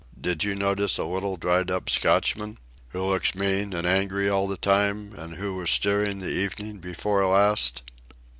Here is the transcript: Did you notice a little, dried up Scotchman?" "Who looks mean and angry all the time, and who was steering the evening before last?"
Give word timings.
Did 0.19 0.43
you 0.43 0.55
notice 0.55 0.97
a 0.97 1.03
little, 1.03 1.37
dried 1.37 1.69
up 1.69 1.87
Scotchman?" 1.87 2.57
"Who 2.89 3.03
looks 3.05 3.35
mean 3.35 3.71
and 3.73 3.85
angry 3.85 4.27
all 4.27 4.47
the 4.47 4.57
time, 4.57 5.13
and 5.15 5.35
who 5.35 5.53
was 5.57 5.69
steering 5.69 6.17
the 6.17 6.29
evening 6.31 6.79
before 6.79 7.23
last?" 7.27 7.83